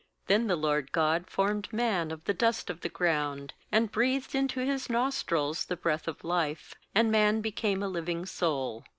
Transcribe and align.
7Then 0.27 0.47
the 0.47 0.55
LORD 0.55 0.91
God 0.91 1.27
formed 1.29 1.71
man 1.71 2.09
of 2.09 2.23
the 2.23 2.33
dust 2.33 2.71
of 2.71 2.81
the 2.81 2.89
ground, 2.89 3.53
and 3.71 3.91
breathed 3.91 4.33
into 4.33 4.59
his 4.61 4.89
nostrils 4.89 5.65
the 5.65 5.77
breath 5.77 6.07
of 6.07 6.23
life; 6.23 6.73
and 6.95 7.11
man 7.11 7.39
became 7.39 7.83
a 7.83 7.87
living 7.87 8.25
soul. 8.25 8.83